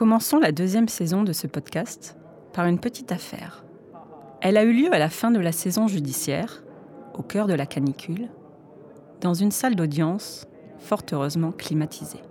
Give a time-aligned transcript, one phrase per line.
[0.00, 2.16] Commençons la deuxième saison de ce podcast
[2.54, 3.66] par une petite affaire.
[4.40, 6.62] Elle a eu lieu à la fin de la saison judiciaire,
[7.12, 8.30] au cœur de la canicule,
[9.20, 12.22] dans une salle d'audience fort heureusement climatisée.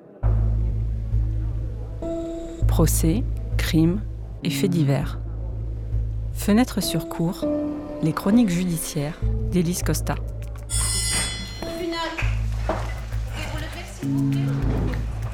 [2.68, 3.24] Procès,
[3.58, 4.02] crimes
[4.44, 5.20] et faits divers.
[6.34, 7.46] Fenêtre sur cour,
[8.02, 9.20] les chroniques judiciaires
[9.52, 10.16] d'Élise Costa.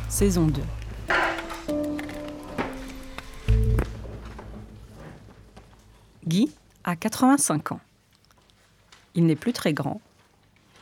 [0.10, 0.62] Saison 2.
[6.86, 7.80] A 85 ans.
[9.16, 10.02] Il n'est plus très grand.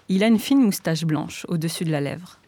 [0.09, 2.39] Il a une fine moustache blanche au-dessus de la lèvre.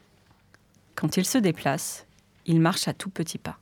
[0.96, 2.06] Quand il se déplace,
[2.46, 3.58] il marche à tout petits pas.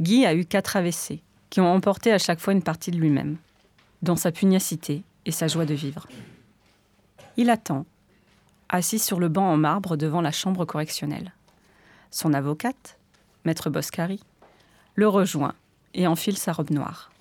[0.00, 3.36] Guy a eu quatre AVC qui ont emporté à chaque fois une partie de lui-même,
[4.02, 6.08] dont sa pugnacité et sa joie de vivre.
[7.36, 7.86] Il attend,
[8.68, 11.32] assis sur le banc en marbre devant la chambre correctionnelle.
[12.10, 12.98] Son avocate,
[13.44, 14.20] maître Boscari,
[14.96, 15.54] le rejoint
[15.94, 17.12] et enfile sa robe noire.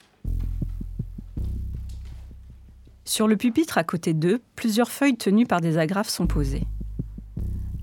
[3.07, 6.65] Sur le pupitre à côté d'eux, plusieurs feuilles tenues par des agrafes sont posées.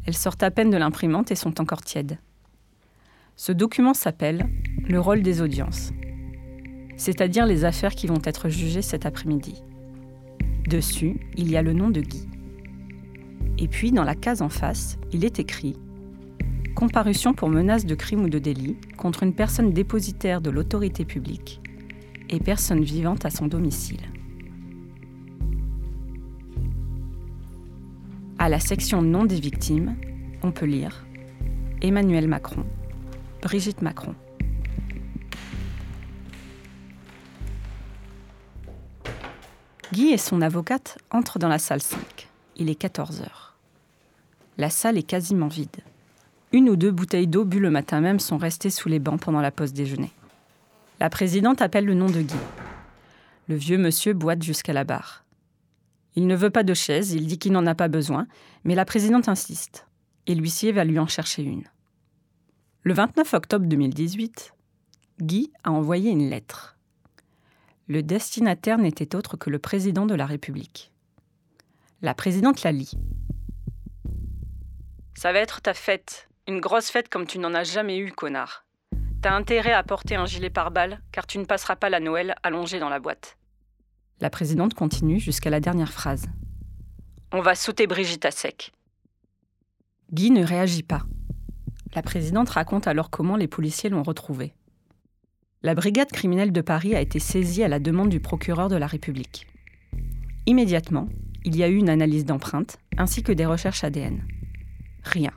[0.05, 2.19] Elles sortent à peine de l'imprimante et sont encore tièdes.
[3.37, 4.48] Ce document s'appelle
[4.89, 5.92] Le rôle des audiences,
[6.97, 9.62] c'est-à-dire les affaires qui vont être jugées cet après-midi.
[10.69, 12.29] Dessus, il y a le nom de Guy.
[13.59, 15.77] Et puis, dans la case en face, il est écrit
[16.75, 21.61] Comparution pour menace de crime ou de délit contre une personne dépositaire de l'autorité publique
[22.29, 24.01] et personne vivante à son domicile.
[28.43, 29.95] À la section nom des victimes,
[30.43, 31.07] on peut lire
[31.81, 32.65] Emmanuel Macron,
[33.41, 34.17] Brigitte Macron.
[39.93, 42.01] Guy et son avocate entrent dans la salle 5.
[42.57, 43.55] Il est 14 heures.
[44.59, 45.77] La salle est quasiment vide.
[46.51, 49.41] Une ou deux bouteilles d'eau bues le matin même sont restées sous les bancs pendant
[49.41, 50.11] la pause déjeuner.
[50.98, 52.35] La présidente appelle le nom de Guy.
[53.47, 55.22] Le vieux monsieur boite jusqu'à la barre.
[56.14, 58.27] Il ne veut pas de chaise, il dit qu'il n'en a pas besoin,
[58.64, 59.86] mais la présidente insiste,
[60.27, 61.64] et l'huissier va lui en chercher une.
[62.83, 64.55] Le 29 octobre 2018,
[65.20, 66.77] Guy a envoyé une lettre.
[67.89, 70.92] Le destinataire n'était autre que le président de la République.
[72.02, 72.92] La présidente la lit.
[75.14, 78.64] Ça va être ta fête, une grosse fête comme tu n'en as jamais eu, connard.
[79.23, 82.80] T'as intérêt à porter un gilet pare-balles, car tu ne passeras pas la Noël allongé
[82.80, 83.36] dans la boîte.
[84.23, 86.27] La présidente continue jusqu'à la dernière phrase.
[87.33, 88.71] On va sauter Brigitte à sec.
[90.13, 91.03] Guy ne réagit pas.
[91.93, 94.55] La présidente raconte alors comment les policiers l'ont retrouvé.
[95.65, 98.87] La brigade criminelle de Paris a été saisie à la demande du procureur de la
[98.87, 99.49] République.
[100.47, 101.09] Immédiatement,
[101.45, 104.23] il y a eu une analyse d'empreintes ainsi que des recherches ADN.
[105.03, 105.33] Rien.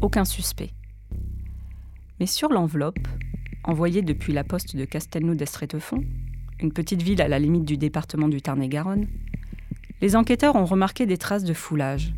[0.00, 0.72] Aucun suspect.
[2.18, 3.06] Mais sur l'enveloppe,
[3.62, 6.02] envoyée depuis la poste de Castelnau d'Estrétefond,
[6.60, 9.06] une petite ville à la limite du département du Tarn-et-Garonne,
[10.00, 12.14] les enquêteurs ont remarqué des traces de foulage.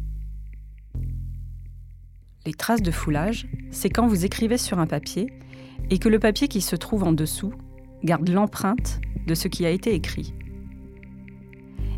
[2.46, 5.32] Les traces de foulage, c'est quand vous écrivez sur un papier
[5.90, 7.52] et que le papier qui se trouve en dessous
[8.04, 10.34] garde l'empreinte de ce qui a été écrit.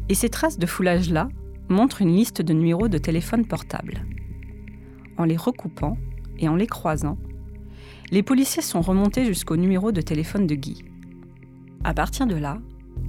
[0.09, 1.29] Et ces traces de foulage-là
[1.69, 4.05] montrent une liste de numéros de téléphone portable.
[5.17, 5.97] En les recoupant
[6.39, 7.19] et en les croisant,
[8.11, 10.83] les policiers sont remontés jusqu'au numéro de téléphone de Guy.
[11.83, 12.59] À partir de là,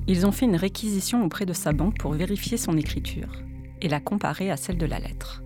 [0.08, 3.42] ils ont fait une réquisition auprès de sa banque pour vérifier son écriture
[3.82, 5.44] et la comparer à celle de la lettre.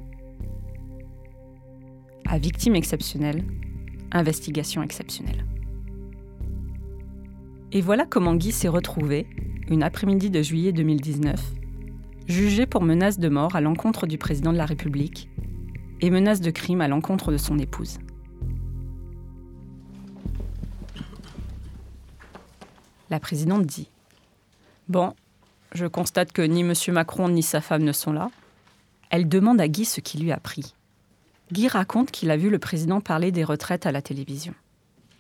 [2.28, 3.44] À victime exceptionnelle,
[4.12, 5.44] investigation exceptionnelle.
[7.72, 9.26] Et voilà comment Guy s'est retrouvé,
[9.70, 11.36] une après-midi de juillet 2019,
[12.28, 15.30] jugé pour menace de mort à l'encontre du président de la République
[16.02, 17.98] et menace de crime à l'encontre de son épouse.
[23.16, 23.88] La présidente dit
[24.90, 25.14] Bon,
[25.72, 26.74] je constate que ni M.
[26.90, 28.30] Macron ni sa femme ne sont là.
[29.10, 30.74] Elle demande à Guy ce qui lui a pris.
[31.54, 34.54] Guy raconte qu'il a vu le président parler des retraites à la télévision.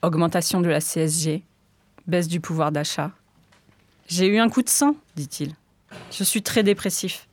[0.01, 1.43] Augmentation de la CSG,
[2.05, 3.11] baisse du pouvoir d'achat.
[4.07, 5.55] J'ai eu un coup de sang, dit-il.
[6.11, 7.29] Je suis très dépressif.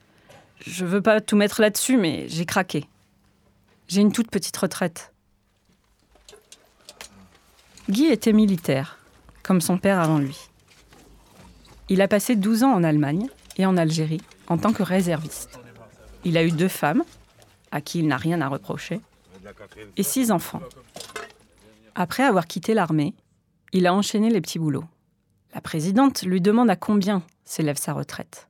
[0.64, 2.86] Je veux pas tout mettre là-dessus, mais j'ai craqué.
[3.88, 5.12] J'ai une toute petite retraite.
[7.90, 9.00] Guy était militaire
[9.42, 10.48] comme son père avant lui.
[11.88, 15.58] Il a passé 12 ans en Allemagne et en Algérie en tant que réserviste.
[16.24, 17.04] Il a eu deux femmes,
[17.70, 19.00] à qui il n'a rien à reprocher,
[19.96, 20.62] et six enfants.
[21.94, 23.14] Après avoir quitté l'armée,
[23.72, 24.84] il a enchaîné les petits boulots.
[25.54, 28.48] La présidente lui demande à combien s'élève sa retraite.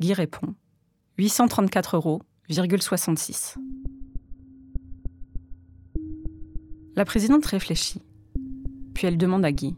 [0.00, 0.54] Guy répond
[1.18, 2.22] 834 euros,
[6.94, 8.02] La présidente réfléchit
[8.94, 9.76] Puis elle demande à Guy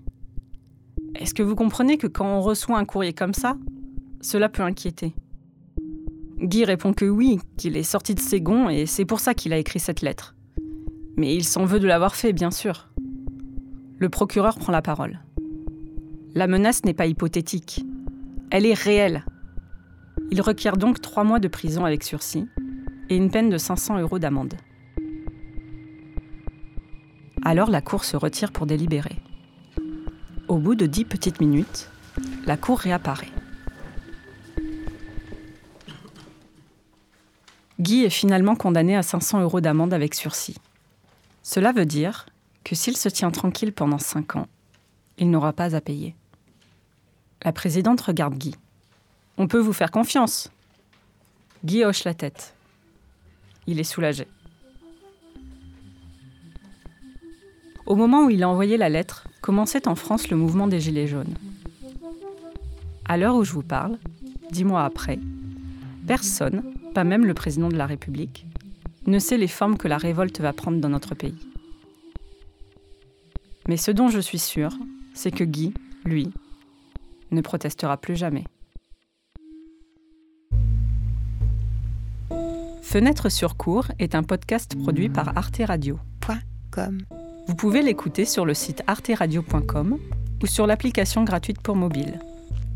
[1.14, 3.56] Est-ce que vous comprenez que quand on reçoit un courrier comme ça,
[4.20, 5.14] cela peut inquiéter?
[6.40, 9.52] Guy répond que oui, qu'il est sorti de ses gonds et c'est pour ça qu'il
[9.52, 10.34] a écrit cette lettre.
[11.16, 12.88] Mais il s'en veut de l'avoir fait, bien sûr.
[13.99, 15.20] Le procureur prend la parole.
[16.34, 17.84] La menace n'est pas hypothétique.
[18.50, 19.25] Elle est réelle.
[20.32, 22.46] Il requiert donc trois mois de prison avec sursis
[23.08, 24.55] et une peine de 500 euros d'amende.
[27.44, 29.16] Alors la Cour se retire pour délibérer.
[30.46, 31.88] Au bout de dix petites minutes,
[32.44, 33.32] la Cour réapparaît.
[37.81, 40.58] Guy est finalement condamné à 500 euros d'amende avec sursis.
[41.43, 42.26] Cela veut dire
[42.62, 44.46] que s'il se tient tranquille pendant 5 ans,
[45.17, 46.14] il n'aura pas à payer.
[47.43, 48.55] La présidente regarde Guy.
[49.38, 50.50] On peut vous faire confiance.
[51.64, 52.55] Guy hoche la tête.
[53.67, 54.29] Il est soulagé.
[57.87, 61.06] Au moment où il a envoyé la lettre, commençait en France le mouvement des Gilets
[61.06, 61.35] jaunes?
[63.05, 63.99] À l'heure où je vous parle,
[64.50, 65.19] dix mois après,
[66.06, 66.62] personne,
[66.94, 68.46] pas même le président de la République,
[69.06, 71.37] ne sait les formes que la révolte va prendre dans notre pays.
[73.69, 74.73] Mais ce dont je suis sûre,
[75.12, 75.75] c'est que Guy,
[76.06, 76.31] lui,
[77.31, 78.44] ne protestera plus jamais.
[82.81, 85.61] Fenêtre sur cours est un podcast produit par Arte.
[87.46, 89.99] Vous pouvez l'écouter sur le site arteradio.com
[90.43, 92.19] ou sur l'application gratuite pour mobile.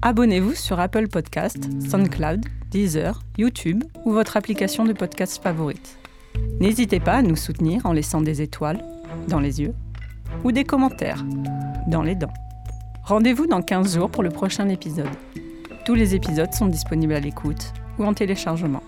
[0.03, 5.99] Abonnez-vous sur Apple Podcast, SoundCloud, Deezer, YouTube ou votre application de podcast favorite.
[6.61, 8.85] N'hésitez pas à nous soutenir en laissant des étoiles
[9.27, 9.75] dans les yeux
[10.45, 11.25] ou des commentaires
[11.87, 12.35] dans les dents.
[13.05, 15.09] Rendez-vous dans 15 jours pour le prochain épisode.
[15.87, 18.83] Tous les épisodes sont disponibles à l'écoute ou en téléchargement.